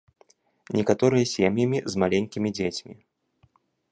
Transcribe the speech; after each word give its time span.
Некаторыя 0.77 1.25
сем'ямі 1.33 1.79
з 1.95 2.03
маленькімі 2.03 2.49
дзецьмі. 2.61 2.93